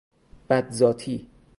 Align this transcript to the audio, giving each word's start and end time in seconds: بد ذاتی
بد 0.49 0.69
ذاتی 0.71 1.29